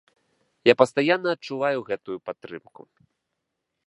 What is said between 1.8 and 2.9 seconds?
гэтую падтрымку.